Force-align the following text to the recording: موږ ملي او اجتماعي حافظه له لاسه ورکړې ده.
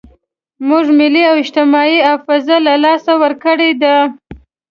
موږ 0.67 0.85
ملي 0.99 1.23
او 1.29 1.35
اجتماعي 1.43 1.97
حافظه 2.09 2.57
له 2.65 2.73
لاسه 2.83 3.13
ورکړې 3.23 3.71
ده. 3.81 3.95